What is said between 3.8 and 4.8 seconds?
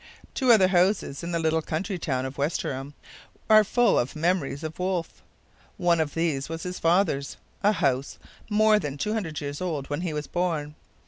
of memories of